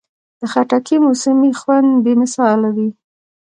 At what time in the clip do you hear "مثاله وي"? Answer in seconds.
2.21-2.89